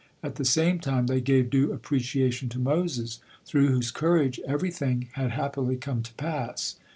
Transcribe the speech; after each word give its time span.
At 0.23 0.33
the 0.37 0.45
same 0.45 0.79
time 0.79 1.05
they 1.05 1.21
gave 1.21 1.51
due 1.51 1.71
appreciation 1.71 2.49
to 2.49 2.57
Moses, 2.59 3.19
through 3.45 3.67
whose 3.67 3.91
courage 3.91 4.39
everything 4.47 5.09
had 5.11 5.29
happily 5.29 5.77
come 5.77 6.01
to 6.01 6.13
pass. 6.15 6.79